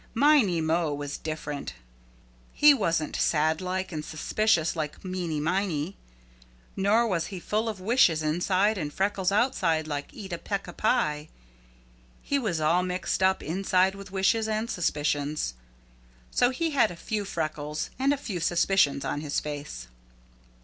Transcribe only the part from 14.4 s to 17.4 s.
and suspicions. So he had a few